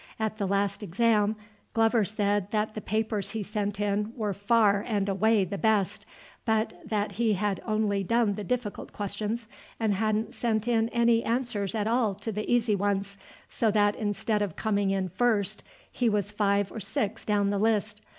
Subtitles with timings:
[0.19, 1.35] At the last exam
[1.75, 6.07] Glover said that the papers he sent in were far and away the best,
[6.43, 9.47] but that he had only done the difficult questions
[9.79, 13.15] and hadn't sent in any answers at all to the easy ones,
[13.47, 15.61] so that instead of coming in first
[15.91, 18.01] he was five or six down the list.